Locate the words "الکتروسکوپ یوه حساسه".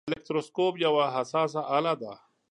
0.09-1.61